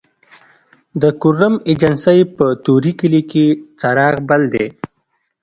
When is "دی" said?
4.53-4.67